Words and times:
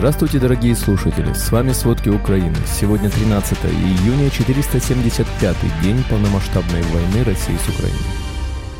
Здравствуйте, 0.00 0.38
дорогие 0.38 0.74
слушатели! 0.74 1.30
С 1.34 1.52
вами 1.52 1.72
«Сводки 1.72 2.08
Украины». 2.08 2.56
Сегодня 2.66 3.10
13 3.10 3.58
июня, 3.66 4.28
475-й 4.28 5.84
день 5.84 6.02
полномасштабной 6.08 6.80
войны 6.84 7.22
России 7.22 7.54
с 7.54 7.68
Украиной. 7.68 8.00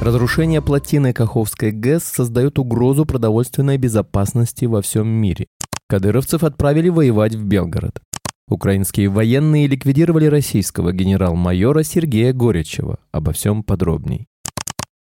Разрушение 0.01 0.63
плотины 0.63 1.13
Каховской 1.13 1.73
ГЭС 1.73 2.05
создает 2.05 2.59
угрозу 2.59 3.05
продовольственной 3.05 3.77
безопасности 3.77 4.65
во 4.65 4.81
всем 4.81 5.09
мире. 5.09 5.47
Кадыровцев 5.91 6.43
отправили 6.43 6.89
воевать 6.89 7.35
в 7.35 7.45
Белгород. 7.45 8.01
Украинские 8.49 9.11
военные 9.11 9.67
ликвидировали 9.67 10.25
российского 10.25 10.91
генерал-майора 10.91 11.83
Сергея 11.83 12.33
Горячева. 12.33 12.99
Обо 13.13 13.33
всем 13.33 13.63
подробней. 13.63 14.30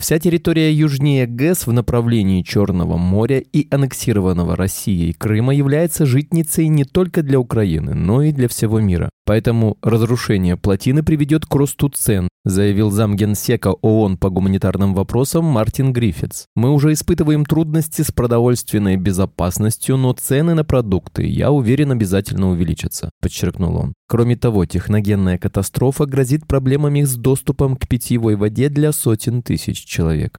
Вся 0.04 0.18
территория 0.18 0.70
южнее 0.70 1.26
ГЭС 1.26 1.66
в 1.66 1.72
направлении 1.72 2.42
Черного 2.42 2.98
моря 2.98 3.38
и 3.38 3.66
аннексированного 3.70 4.54
Россией 4.54 5.14
Крыма 5.14 5.54
является 5.54 6.04
житницей 6.04 6.68
не 6.68 6.84
только 6.84 7.22
для 7.22 7.40
Украины, 7.40 7.94
но 7.94 8.20
и 8.20 8.30
для 8.30 8.48
всего 8.48 8.80
мира. 8.80 9.08
Поэтому 9.26 9.78
разрушение 9.80 10.56
плотины 10.56 11.02
приведет 11.02 11.46
к 11.46 11.54
росту 11.54 11.88
цен, 11.88 12.28
заявил 12.44 12.90
замгенсека 12.90 13.68
ООН 13.68 14.18
по 14.18 14.28
гуманитарным 14.28 14.94
вопросам 14.94 15.46
Мартин 15.46 15.94
Гриффитс. 15.94 16.44
Мы 16.54 16.70
уже 16.70 16.92
испытываем 16.92 17.46
трудности 17.46 18.02
с 18.02 18.12
продовольственной 18.12 18.96
безопасностью, 18.96 19.96
но 19.96 20.12
цены 20.12 20.52
на 20.54 20.64
продукты, 20.64 21.26
я 21.26 21.50
уверен, 21.50 21.92
обязательно 21.92 22.50
увеличатся, 22.50 23.10
подчеркнул 23.22 23.76
он. 23.76 23.94
Кроме 24.08 24.36
того, 24.36 24.66
техногенная 24.66 25.38
катастрофа 25.38 26.04
грозит 26.04 26.46
проблемами 26.46 27.02
с 27.02 27.16
доступом 27.16 27.76
к 27.76 27.88
питьевой 27.88 28.36
воде 28.36 28.68
для 28.68 28.92
сотен 28.92 29.42
тысяч 29.42 29.84
человек. 29.84 30.36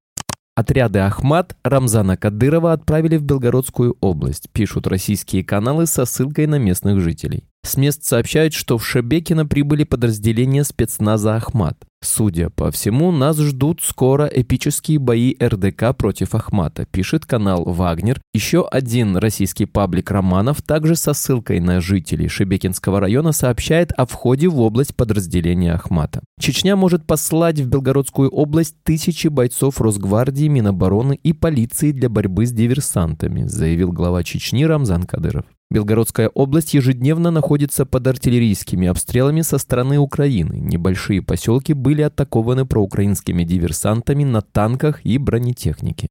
Отряды 0.56 1.00
«Ахмат» 1.00 1.58
Рамзана 1.66 2.16
Кадырова 2.16 2.72
отправили 2.72 3.18
в 3.18 3.24
Белгородскую 3.24 3.98
область, 4.00 4.50
пишут 4.54 4.88
российские 4.88 5.44
каналы 5.44 5.86
со 5.86 6.06
ссылкой 6.06 6.48
на 6.48 6.58
местных 6.58 7.02
жителей. 7.02 7.44
С 7.66 7.78
мест 7.78 8.04
сообщают, 8.04 8.54
что 8.54 8.78
в 8.78 8.86
Шебекино 8.86 9.48
прибыли 9.48 9.86
подразделения 9.86 10.64
спецназа 10.64 11.36
«Ахмат». 11.36 11.78
Судя 12.04 12.52
по 12.52 12.70
всему, 12.70 13.12
нас 13.12 13.40
ждут 13.40 13.82
скоро 13.82 14.26
эпические 14.28 15.00
бои 15.00 15.34
РДК 15.42 15.98
против 15.98 16.36
Ахмата, 16.36 16.86
пишет 16.86 17.26
канал 17.26 17.64
«Вагнер». 17.66 18.22
Еще 18.36 18.68
один 18.68 19.18
российский 19.18 19.66
паблик 19.66 20.12
Романов, 20.12 20.62
также 20.62 20.96
со 20.96 21.14
ссылкой 21.14 21.60
на 21.60 21.82
жителей 21.82 22.28
Шебекинского 22.28 23.00
района, 23.00 23.32
сообщает 23.32 23.92
о 23.94 24.06
входе 24.06 24.48
в 24.48 24.60
область 24.62 24.96
подразделения 24.96 25.74
Ахмата. 25.74 26.22
Чечня 26.40 26.76
может 26.76 27.08
послать 27.08 27.60
в 27.60 27.68
Белгородскую 27.68 28.30
область 28.30 28.76
тысячи 28.84 29.28
бойцов 29.28 29.82
Росгвардии, 29.82 30.48
Минобороны 30.48 31.16
и 31.16 31.34
полиции 31.34 31.92
для 31.92 32.10
борьбы 32.10 32.46
с 32.46 32.52
диверсантами, 32.52 33.46
заявил 33.46 33.92
глава 33.92 34.24
Чечни 34.24 34.64
Рамзан 34.66 35.06
Кадыров. 35.06 35.46
Белгородская 35.72 36.30
область 36.30 36.74
ежедневно 36.74 37.32
находится 37.32 37.86
под 37.86 38.06
артиллерийскими 38.08 38.88
обстрелами 38.88 39.42
со 39.42 39.58
стороны 39.58 39.98
Украины. 39.98 40.58
Небольшие 40.58 41.22
поселки 41.22 41.74
были 41.74 42.04
атакованы 42.04 42.66
проукраинскими 42.66 43.44
диверсантами 43.44 44.24
на 44.24 44.42
танках 44.42 45.06
и 45.06 45.18
бронетехнике. 45.18 46.08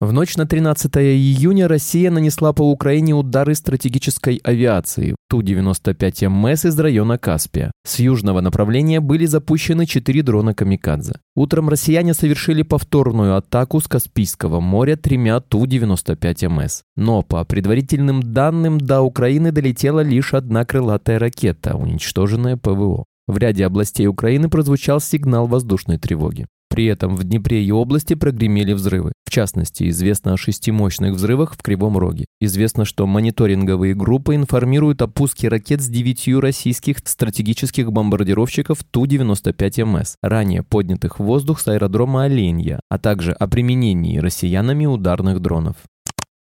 В 0.00 0.12
ночь 0.12 0.36
на 0.36 0.44
13 0.44 0.96
июня 0.96 1.68
Россия 1.68 2.10
нанесла 2.10 2.52
по 2.52 2.68
Украине 2.68 3.14
удары 3.14 3.54
стратегической 3.54 4.40
авиации 4.42 5.14
Ту-95МС 5.30 6.66
из 6.66 6.78
района 6.80 7.16
Каспия. 7.16 7.70
С 7.86 8.00
южного 8.00 8.40
направления 8.40 9.00
были 9.00 9.24
запущены 9.24 9.86
четыре 9.86 10.22
дрона 10.22 10.52
«Камикадзе». 10.52 11.14
Утром 11.36 11.68
россияне 11.68 12.12
совершили 12.12 12.62
повторную 12.62 13.36
атаку 13.36 13.80
с 13.80 13.86
Каспийского 13.86 14.58
моря 14.58 14.96
тремя 14.96 15.38
Ту-95МС. 15.38 16.82
Но 16.96 17.22
по 17.22 17.44
предварительным 17.44 18.20
данным 18.20 18.78
до 18.78 19.00
Украины 19.00 19.52
долетела 19.52 20.00
лишь 20.00 20.34
одна 20.34 20.64
крылатая 20.64 21.20
ракета, 21.20 21.76
уничтоженная 21.76 22.56
ПВО. 22.56 23.04
В 23.28 23.38
ряде 23.38 23.64
областей 23.64 24.08
Украины 24.08 24.48
прозвучал 24.48 25.00
сигнал 25.00 25.46
воздушной 25.46 25.98
тревоги. 25.98 26.46
При 26.68 26.86
этом 26.86 27.14
в 27.14 27.22
Днепре 27.22 27.64
и 27.64 27.70
области 27.70 28.14
прогремели 28.14 28.72
взрывы. 28.72 29.12
Частности, 29.34 29.88
известно 29.88 30.34
о 30.34 30.36
шести 30.36 30.70
мощных 30.70 31.14
взрывах 31.14 31.54
в 31.54 31.56
Кривом 31.60 31.98
Роге. 31.98 32.24
Известно, 32.40 32.84
что 32.84 33.04
мониторинговые 33.04 33.92
группы 33.92 34.36
информируют 34.36 35.02
о 35.02 35.08
пуске 35.08 35.48
ракет 35.48 35.80
с 35.80 35.88
девятью 35.88 36.40
российских 36.40 36.98
стратегических 36.98 37.90
бомбардировщиков 37.90 38.84
Ту-95МС, 38.88 40.14
ранее 40.22 40.62
поднятых 40.62 41.18
в 41.18 41.24
воздух 41.24 41.58
с 41.58 41.66
аэродрома 41.66 42.22
Оленья, 42.22 42.78
а 42.88 43.00
также 43.00 43.32
о 43.32 43.48
применении 43.48 44.18
россиянами 44.18 44.86
ударных 44.86 45.40
дронов. 45.40 45.78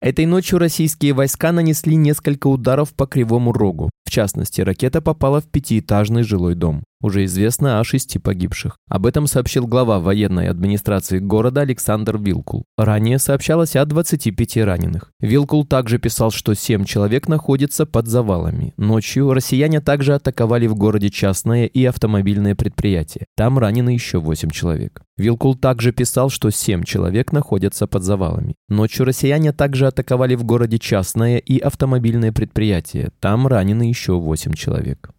Этой 0.01 0.25
ночью 0.25 0.59
российские 0.59 1.13
войска 1.13 1.53
нанесли 1.53 1.95
несколько 1.95 2.47
ударов 2.47 2.93
по 2.93 3.05
Кривому 3.05 3.53
Рогу. 3.53 3.89
Частности, 4.11 4.59
ракета 4.59 4.99
попала 4.99 5.39
в 5.39 5.45
пятиэтажный 5.45 6.23
жилой 6.23 6.55
дом. 6.55 6.83
Уже 7.01 7.23
известно 7.23 7.79
о 7.79 7.83
шести 7.85 8.19
погибших. 8.19 8.77
Об 8.89 9.05
этом 9.05 9.25
сообщил 9.25 9.65
глава 9.65 9.99
военной 9.99 10.49
администрации 10.49 11.19
города 11.19 11.61
Александр 11.61 12.17
Вилкул. 12.17 12.65
Ранее 12.77 13.19
сообщалось 13.19 13.77
о 13.77 13.85
25 13.85 14.57
раненых. 14.57 15.11
Вилкул 15.21 15.65
также 15.65 15.97
писал, 15.97 16.29
что 16.29 16.53
7 16.53 16.83
человек 16.83 17.29
находятся 17.29 17.85
под 17.85 18.07
завалами. 18.07 18.73
Ночью 18.75 19.33
россияне 19.33 19.79
также 19.79 20.13
атаковали 20.13 20.67
в 20.67 20.75
городе 20.75 21.09
частное 21.09 21.65
и 21.65 21.85
автомобильное 21.85 22.53
предприятие. 22.53 23.27
Там 23.37 23.57
ранены 23.57 23.91
еще 23.91 24.19
8 24.19 24.49
человек. 24.49 25.01
Вилкул 25.17 25.55
также 25.55 25.91
писал, 25.91 26.29
что 26.29 26.49
7 26.49 26.83
человек 26.83 27.31
находятся 27.31 27.85
под 27.85 28.03
завалами. 28.03 28.55
Ночью 28.69 29.05
россияне 29.05 29.53
также 29.53 29.87
атаковали 29.87 30.35
в 30.35 30.43
городе 30.43 30.79
частное 30.79 31.37
и 31.37 31.59
автомобильное 31.59 32.31
предприятие. 32.31 33.11
Там 33.19 33.45
ранены 33.47 33.83
еще 33.83 34.00
8 34.09 34.53
человек. 34.53 35.11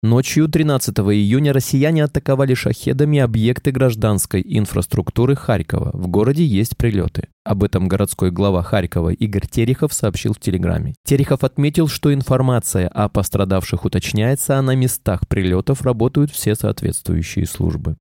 Ночью 0.00 0.46
13 0.46 0.96
июня 0.96 1.52
россияне 1.52 2.04
атаковали 2.04 2.54
шахедами 2.54 3.18
объекты 3.18 3.72
гражданской 3.72 4.40
инфраструктуры 4.46 5.34
Харькова. 5.34 5.90
В 5.92 6.06
городе 6.06 6.44
есть 6.44 6.76
прилеты. 6.76 7.26
Об 7.44 7.64
этом 7.64 7.88
городской 7.88 8.30
глава 8.30 8.62
Харькова 8.62 9.10
Игорь 9.10 9.48
Терехов 9.48 9.92
сообщил 9.92 10.34
в 10.34 10.38
Телеграме. 10.38 10.94
Терехов 11.04 11.42
отметил, 11.42 11.88
что 11.88 12.14
информация 12.14 12.86
о 12.86 13.08
пострадавших 13.08 13.84
уточняется, 13.84 14.56
а 14.56 14.62
на 14.62 14.76
местах 14.76 15.26
прилетов 15.26 15.82
работают 15.82 16.30
все 16.30 16.54
соответствующие 16.54 17.46
службы. 17.46 17.96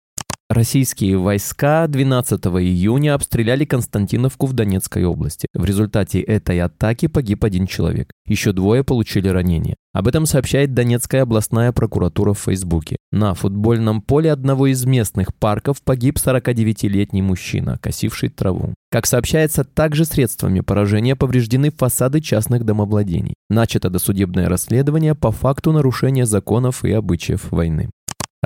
Российские 0.50 1.18
войска 1.18 1.85
12 1.88 2.40
июня 2.46 3.16
обстреляли 3.16 3.66
Константиновку 3.66 4.46
в 4.46 4.53
Донецкой 4.53 5.03
области. 5.03 5.46
В 5.53 5.66
результате 5.66 6.22
этой 6.22 6.62
атаки 6.62 7.08
погиб 7.08 7.44
один 7.44 7.68
человек. 7.68 8.12
Еще 8.25 8.53
двое 8.53 8.86
получили 8.86 9.28
ранения. 9.28 9.75
Об 9.91 10.07
этом 10.07 10.25
сообщает 10.25 10.74
Донецкая 10.74 11.24
областная 11.24 11.74
прокуратура 11.74 12.31
в 12.31 12.40
Фейсбуке. 12.40 12.96
На 13.12 13.34
футбольном 13.34 14.02
поле 14.02 14.31
одного 14.31 14.68
из 14.68 14.86
местных 14.86 15.36
парков 15.36 15.81
погиб 15.81 16.16
49-летний 16.16 17.22
мужчина, 17.22 17.78
косивший 17.81 18.30
траву. 18.30 18.74
Как 18.90 19.06
сообщается, 19.06 19.66
также 19.66 20.06
средствами 20.06 20.62
поражения 20.62 21.18
повреждены 21.18 21.72
фасады 21.72 22.22
частных 22.22 22.63
домовладений. 22.63 23.34
Начато 23.50 23.90
досудебное 23.90 24.47
расследование 24.47 25.13
по 25.13 25.34
факту 25.34 25.74
нарушения 25.74 26.25
законов 26.25 26.86
и 26.86 26.91
обычаев 26.94 27.52
войны. 27.52 27.90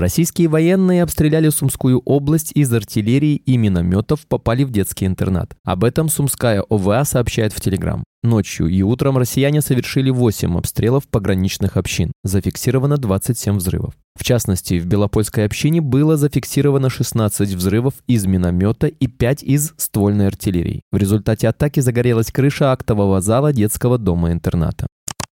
Российские 0.02 0.48
военные 0.48 1.04
обстреляли 1.04 1.50
Сумскую 1.50 2.00
область 2.00 2.54
из 2.56 2.74
артиллерии 2.74 3.36
и 3.36 3.56
минометов 3.56 4.26
попали 4.26 4.64
в 4.64 4.72
детский 4.72 5.06
интернат. 5.06 5.56
Об 5.64 5.84
этом 5.84 6.10
Сумская 6.10 6.64
ОВА 6.68 7.06
сообщает 7.06 7.54
в 7.54 7.62
Телеграм. 7.62 8.04
Ночью 8.24 8.68
и 8.68 8.82
утром 8.82 9.20
россияне 9.20 9.62
совершили 9.62 10.10
8 10.10 10.58
обстрелов 10.58 11.08
пограничных 11.08 11.78
общин. 11.78 12.14
Зафиксировано 12.24 12.98
27 12.98 13.58
взрывов. 13.58 13.94
В 14.16 14.24
частности, 14.24 14.80
в 14.80 14.88
Белопольской 14.88 15.46
общине 15.46 15.82
было 15.82 16.18
зафиксировано 16.18 16.90
16 16.90 17.54
взрывов 17.54 17.94
из 18.08 18.26
миномета 18.26 18.88
и 18.88 19.06
5 19.06 19.44
из 19.44 19.74
ствольной 19.78 20.28
артиллерии. 20.28 20.82
В 20.92 20.98
результате 20.98 21.48
атаки 21.48 21.80
загорелась 21.80 22.32
крыша 22.32 22.72
актового 22.72 23.22
зала 23.22 23.54
детского 23.54 24.00
дома-интерната. 24.00 24.88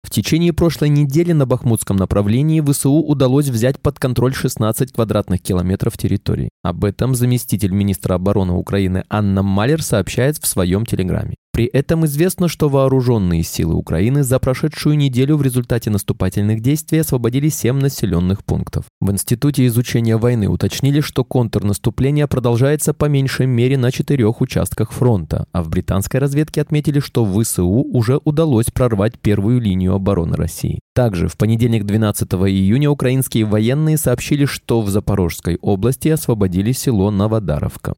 В 0.08 0.10
течение 0.10 0.54
прошлой 0.54 0.88
недели 0.88 1.34
на 1.34 1.46
Бахмутском 1.46 1.98
направлении 1.98 2.62
ВСУ 2.62 2.94
удалось 2.94 3.50
взять 3.50 3.78
под 3.82 4.00
контроль 4.00 4.34
16 4.34 4.94
квадратных 4.94 5.42
километров 5.42 5.98
территории. 5.98 6.48
Об 6.64 6.86
этом 6.86 7.14
заместитель 7.14 7.72
министра 7.72 8.16
обороны 8.16 8.54
Украины 8.54 9.04
Анна 9.10 9.44
Малер 9.44 9.84
сообщает 9.84 10.38
в 10.38 10.48
своем 10.48 10.86
телеграме. 10.86 11.36
При 11.58 11.66
этом 11.66 12.06
известно, 12.06 12.50
что 12.50 12.70
вооруженные 12.70 13.42
силы 13.42 13.74
Украины 13.74 14.22
за 14.22 14.38
прошедшую 14.38 14.96
неделю 14.96 15.38
в 15.38 15.42
результате 15.42 15.90
наступательных 15.90 16.62
действий 16.62 17.00
освободили 17.00 17.50
7 17.50 17.80
населенных 17.80 18.46
пунктов. 18.46 18.86
В 19.02 19.10
Институте 19.10 19.66
изучения 19.66 20.18
войны 20.18 20.50
уточнили, 20.50 21.02
что 21.02 21.24
контрнаступление 21.24 22.28
продолжается 22.28 22.94
по 22.94 23.06
меньшей 23.06 23.48
мере 23.48 23.76
на 23.76 23.92
четырех 23.92 24.40
участках 24.40 24.92
фронта, 24.92 25.48
а 25.52 25.64
в 25.64 25.70
британской 25.70 26.20
разведке 26.20 26.62
отметили, 26.62 27.00
что 27.00 27.26
ВСУ 27.26 27.66
уже 27.66 28.20
удалось 28.24 28.68
прорвать 28.68 29.18
первую 29.20 29.60
линию 29.60 29.96
обороны 29.96 30.36
России. 30.36 30.80
Также 30.94 31.28
в 31.28 31.38
понедельник 31.38 31.86
12 31.86 32.32
июня 32.34 32.92
украинские 32.92 33.46
военные 33.46 33.98
сообщили, 33.98 34.46
что 34.46 34.84
в 34.84 34.90
Запорожской 34.90 35.58
области 35.60 36.10
освободили 36.10 36.72
село 36.72 37.10
Новодаровка. 37.10 37.96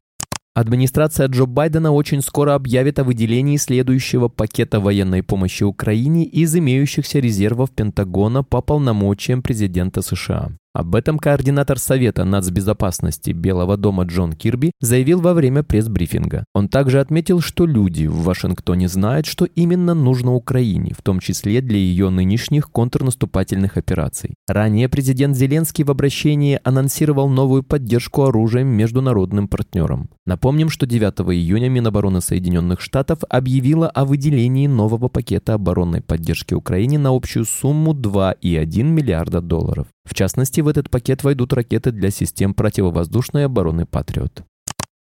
Администрация 0.60 1.26
Джо 1.26 1.46
Байдена 1.46 1.90
очень 1.90 2.20
скоро 2.20 2.54
объявит 2.54 2.98
о 2.98 3.04
выделении 3.04 3.56
следующего 3.56 4.28
пакета 4.28 4.78
военной 4.78 5.22
помощи 5.22 5.62
Украине 5.62 6.26
из 6.26 6.54
имеющихся 6.54 7.18
резервов 7.18 7.70
Пентагона 7.70 8.44
по 8.44 8.60
полномочиям 8.60 9.40
президента 9.40 10.02
США. 10.02 10.50
Об 10.72 10.94
этом 10.94 11.18
координатор 11.18 11.80
Совета 11.80 12.24
нацбезопасности 12.24 13.32
Белого 13.32 13.76
дома 13.76 14.04
Джон 14.04 14.34
Кирби 14.34 14.70
заявил 14.80 15.20
во 15.20 15.34
время 15.34 15.64
пресс-брифинга. 15.64 16.44
Он 16.54 16.68
также 16.68 17.00
отметил, 17.00 17.40
что 17.40 17.66
люди 17.66 18.06
в 18.06 18.22
Вашингтоне 18.22 18.86
знают, 18.86 19.26
что 19.26 19.46
именно 19.46 19.94
нужно 19.94 20.32
Украине, 20.32 20.94
в 20.96 21.02
том 21.02 21.18
числе 21.18 21.60
для 21.60 21.76
ее 21.76 22.10
нынешних 22.10 22.70
контрнаступательных 22.70 23.78
операций. 23.78 24.34
Ранее 24.46 24.88
президент 24.88 25.36
Зеленский 25.36 25.82
в 25.82 25.90
обращении 25.90 26.60
анонсировал 26.62 27.28
новую 27.28 27.64
поддержку 27.64 28.22
оружием 28.22 28.68
международным 28.68 29.48
партнерам. 29.48 30.08
Напомним, 30.24 30.68
что 30.68 30.86
9 30.86 31.20
июня 31.34 31.68
Минобороны 31.68 32.20
Соединенных 32.20 32.80
Штатов 32.80 33.18
объявила 33.28 33.88
о 33.88 34.04
выделении 34.04 34.68
нового 34.68 35.08
пакета 35.08 35.54
оборонной 35.54 36.00
поддержки 36.00 36.54
Украине 36.54 37.00
на 37.00 37.08
общую 37.08 37.44
сумму 37.44 37.92
2,1 37.92 38.84
миллиарда 38.84 39.40
долларов. 39.40 39.88
В 40.04 40.14
частности, 40.14 40.60
в 40.60 40.68
этот 40.68 40.90
пакет 40.90 41.24
войдут 41.24 41.52
ракеты 41.52 41.92
для 41.92 42.10
систем 42.10 42.54
противовоздушной 42.54 43.46
обороны 43.46 43.86
«Патриот». 43.86 44.44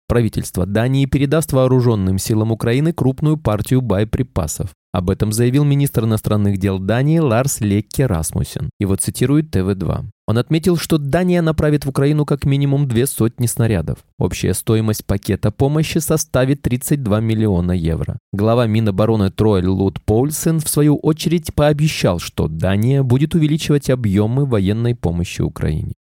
Правительство 0.06 0.66
Дании 0.66 1.06
передаст 1.06 1.52
вооруженным 1.52 2.18
силам 2.18 2.52
Украины 2.52 2.92
крупную 2.92 3.38
партию 3.38 3.80
боеприпасов. 3.80 4.70
Об 4.92 5.10
этом 5.10 5.32
заявил 5.32 5.64
министр 5.64 6.04
иностранных 6.04 6.58
дел 6.58 6.78
Дании 6.78 7.18
Ларс 7.18 7.60
Лекке 7.60 8.06
Расмусен. 8.06 8.70
Его 8.78 8.96
цитирует 8.96 9.50
ТВ-2. 9.50 10.04
Он 10.26 10.38
отметил, 10.38 10.76
что 10.76 10.98
Дания 10.98 11.42
направит 11.42 11.84
в 11.84 11.88
Украину 11.88 12.24
как 12.24 12.44
минимум 12.44 12.86
две 12.86 13.06
сотни 13.06 13.46
снарядов. 13.46 13.98
Общая 14.18 14.54
стоимость 14.54 15.04
пакета 15.04 15.50
помощи 15.50 15.98
составит 15.98 16.62
32 16.62 17.20
миллиона 17.20 17.72
евро. 17.72 18.18
Глава 18.32 18.66
Минобороны 18.66 19.30
Трой 19.30 19.64
Лут 19.64 20.00
Поульсен 20.02 20.60
в 20.60 20.68
свою 20.68 20.96
очередь 20.96 21.52
пообещал, 21.54 22.20
что 22.20 22.46
Дания 22.46 23.02
будет 23.02 23.34
увеличивать 23.34 23.90
объемы 23.90 24.46
военной 24.46 24.94
помощи 24.94 25.42
Украине. 25.42 25.94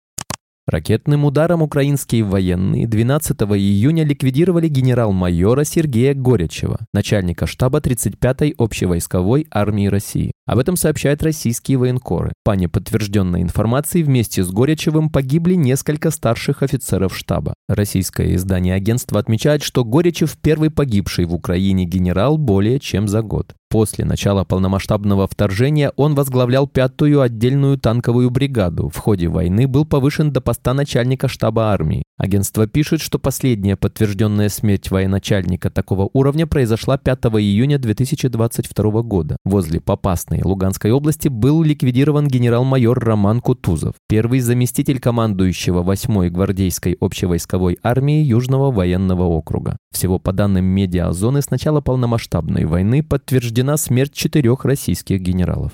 Ракетным 0.71 1.25
ударом 1.25 1.63
украинские 1.63 2.23
военные 2.23 2.87
12 2.87 3.37
июня 3.43 4.05
ликвидировали 4.05 4.69
генерал-майора 4.69 5.65
Сергея 5.65 6.15
Горячева, 6.15 6.79
начальника 6.95 7.49
штаба 7.49 7.81
35-й 7.81 8.55
общевойсковой 8.57 9.49
армии 9.51 9.89
России. 9.89 10.31
Об 10.47 10.59
этом 10.59 10.77
сообщают 10.77 11.23
российские 11.23 11.79
военкоры. 11.79 12.33
По 12.45 12.53
неподтвержденной 12.53 13.43
информации, 13.43 14.03
вместе 14.03 14.43
с 14.43 14.51
Горячевым 14.51 15.11
погибли 15.11 15.55
несколько 15.55 16.11
старших 16.11 16.63
офицеров 16.63 17.17
штаба. 17.17 17.55
Российское 17.69 18.35
издание 18.35 18.75
агентства 18.75 19.21
отмечает, 19.21 19.63
что 19.63 19.85
Горячев 19.85 20.37
первый 20.37 20.71
погибший 20.71 21.27
в 21.27 21.35
Украине 21.35 21.85
генерал 21.85 22.37
более 22.37 22.81
чем 22.81 23.07
за 23.07 23.23
год. 23.23 23.55
После 23.71 24.05
начала 24.05 24.45
полномасштабного 24.45 25.29
вторжения 25.29 25.93
он 25.95 26.17
возглавлял 26.17 26.67
пятую 26.67 27.21
отдельную 27.21 27.79
танковую 27.79 28.31
бригаду. 28.31 28.89
В 28.89 28.97
ходе 28.97 29.29
войны 29.29 29.69
был 29.69 29.85
повышен 29.85 30.33
до 30.33 30.41
поста 30.41 30.75
начальника 30.75 31.29
штаба 31.29 31.73
армии. 31.73 32.03
Агентство 32.21 32.67
пишет, 32.67 33.01
что 33.01 33.19
последняя 33.19 33.77
подтвержденная 33.77 34.51
смерть 34.51 34.91
военачальника 34.91 35.71
такого 35.71 36.11
уровня 36.13 36.47
произошла 36.47 36.99
5 36.99 37.19
июня 37.41 37.79
2022 37.79 39.01
года. 39.01 39.39
Возле 39.47 39.81
Попасной 39.81 40.43
Луганской 40.43 40.91
области 40.91 41.29
был 41.29 41.63
ликвидирован 41.63 42.29
генерал-майор 42.29 42.99
Роман 42.99 43.41
Кутузов, 43.41 43.95
первый 44.07 44.41
заместитель 44.41 45.01
командующего 45.01 45.83
8-й 45.83 46.29
гвардейской 46.29 46.95
общевойсковой 47.01 47.79
армии 47.83 48.23
Южного 48.23 48.71
военного 48.71 49.23
округа. 49.23 49.79
Всего 49.91 50.19
по 50.19 50.35
данным 50.35 50.67
медиазоны 50.67 51.41
с 51.41 51.49
начала 51.49 51.81
полномасштабной 51.81 52.67
войны 52.67 53.03
подтверждена 53.03 53.79
смерть 53.79 54.13
четырех 54.13 54.67
российских 54.67 55.23
генералов. 55.23 55.73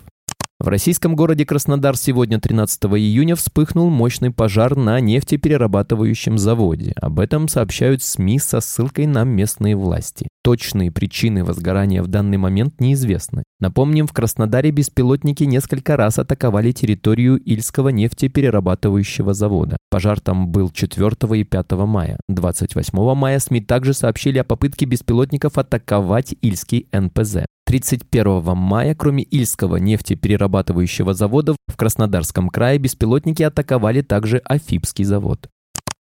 В 0.58 0.68
российском 0.68 1.14
городе 1.14 1.44
Краснодар 1.44 1.98
сегодня 1.98 2.40
13 2.40 2.84
июня 2.84 3.36
вспыхнул 3.36 3.90
мощный 3.90 4.30
пожар 4.30 4.74
на 4.74 4.98
нефтеперерабатывающем 5.00 6.38
заводе. 6.38 6.94
Об 6.96 7.20
этом 7.20 7.46
сообщают 7.46 8.02
СМИ 8.02 8.38
со 8.38 8.60
ссылкой 8.60 9.04
на 9.04 9.24
местные 9.24 9.76
власти. 9.76 10.28
Точные 10.42 10.90
причины 10.90 11.44
возгорания 11.44 12.02
в 12.02 12.06
данный 12.06 12.38
момент 12.38 12.80
неизвестны. 12.80 13.42
Напомним, 13.60 14.06
в 14.06 14.14
Краснодаре 14.14 14.70
беспилотники 14.70 15.44
несколько 15.44 15.94
раз 15.94 16.18
атаковали 16.18 16.72
территорию 16.72 17.36
Ильского 17.36 17.90
нефтеперерабатывающего 17.90 19.34
завода. 19.34 19.76
Пожар 19.90 20.20
там 20.20 20.48
был 20.48 20.70
4 20.70 21.38
и 21.38 21.44
5 21.44 21.70
мая. 21.72 22.18
28 22.30 23.14
мая 23.14 23.38
СМИ 23.40 23.60
также 23.60 23.92
сообщили 23.92 24.38
о 24.38 24.44
попытке 24.44 24.86
беспилотников 24.86 25.58
атаковать 25.58 26.34
Ильский 26.40 26.88
НПЗ. 26.92 27.44
31 27.66 28.56
мая, 28.56 28.94
кроме 28.94 29.24
Ильского 29.24 29.76
нефтеперерабатывающего 29.76 31.14
завода, 31.14 31.56
в 31.66 31.76
Краснодарском 31.76 32.48
крае 32.48 32.78
беспилотники 32.78 33.42
атаковали 33.42 34.02
также 34.02 34.38
Афипский 34.38 35.04
завод. 35.04 35.48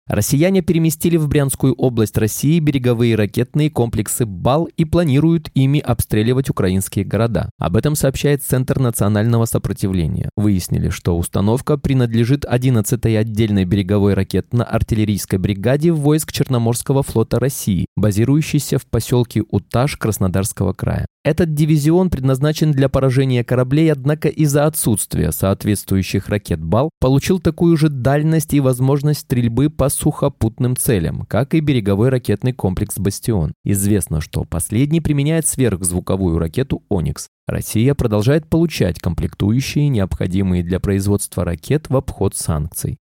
Россияне 0.08 0.62
переместили 0.62 1.18
в 1.18 1.28
Брянскую 1.28 1.74
область 1.74 2.16
России 2.18 2.60
береговые 2.60 3.16
ракетные 3.16 3.72
комплексы 3.72 4.28
«Бал» 4.28 4.66
и 4.66 4.86
планируют 4.86 5.50
ими 5.56 5.80
обстреливать 5.80 6.50
украинские 6.50 7.06
города. 7.06 7.50
Об 7.58 7.76
этом 7.76 7.96
сообщает 7.96 8.44
Центр 8.44 8.80
национального 8.80 9.46
сопротивления. 9.46 10.30
Выяснили, 10.36 10.90
что 10.90 11.18
установка 11.18 11.78
принадлежит 11.78 12.46
11-й 12.46 13.18
отдельной 13.18 13.66
береговой 13.66 14.14
ракетно-артиллерийской 14.14 15.40
бригаде 15.40 15.92
войск 15.92 16.32
Черноморского 16.32 17.02
флота 17.02 17.40
России, 17.40 17.88
базирующейся 17.96 18.78
в 18.78 18.86
поселке 18.86 19.42
Уташ 19.50 19.98
Краснодарского 19.98 20.74
края. 20.74 21.08
Этот 21.26 21.56
дивизион 21.56 22.12
предназначен 22.12 22.72
для 22.72 22.88
поражения 22.88 23.44
кораблей, 23.44 23.92
однако 23.92 24.28
из-за 24.28 24.68
отсутствия 24.68 25.32
соответствующих 25.32 26.30
ракет 26.30 26.62
«Бал» 26.64 26.92
получил 27.00 27.40
такую 27.40 27.78
же 27.78 27.90
дальность 27.90 28.54
и 28.54 28.60
возможность 28.60 29.22
стрельбы 29.22 29.72
по 29.72 29.90
сухопутным 29.90 30.78
целям, 30.78 31.26
как 31.26 31.56
и 31.56 31.62
береговой 31.62 32.10
ракетный 32.10 32.54
комплекс 32.54 33.00
«Бастион». 33.00 33.54
Известно, 33.64 34.22
что 34.22 34.44
последний 34.44 35.02
применяет 35.02 35.48
сверхзвуковую 35.48 36.38
ракету 36.38 36.84
«Оникс». 36.90 37.28
Россия 37.48 37.96
продолжает 37.96 38.48
получать 38.48 39.00
комплектующие, 39.00 39.90
необходимые 39.90 40.62
для 40.62 40.80
производства 40.80 41.44
ракет 41.44 41.90
в 41.90 41.98
обход 41.98 42.36
санкций. 42.36 43.00